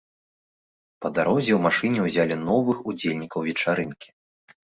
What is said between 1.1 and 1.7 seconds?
дарозе ў